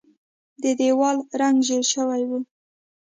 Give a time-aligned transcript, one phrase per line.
[0.63, 2.31] د دیوال رنګ ژیړ شوی و.